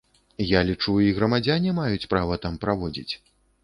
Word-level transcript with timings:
Я 0.51 0.61
лічу, 0.69 0.95
і 1.09 1.13
грамадзяне 1.19 1.77
маюць 1.83 2.09
права 2.17 2.43
там 2.45 2.61
праводзіць. 2.67 3.11